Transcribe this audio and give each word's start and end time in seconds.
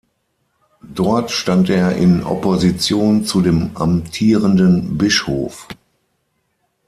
Dort 0.95 1.29
stand 1.29 1.69
er 1.69 1.95
in 1.95 2.23
Opposition 2.23 3.23
zu 3.23 3.39
dem 3.41 3.77
amtierenden 3.77 4.97
Bischof. 4.97 5.67